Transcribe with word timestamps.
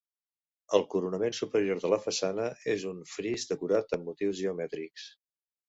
El 0.77 0.85
coronament 0.93 1.35
superior 1.39 1.83
de 1.83 1.91
la 1.95 1.99
façana 2.07 2.49
és 2.75 2.87
un 2.95 3.05
fris 3.13 3.47
decorat 3.53 3.97
amb 3.99 4.11
motius 4.11 4.43
geomètrics. 4.43 5.09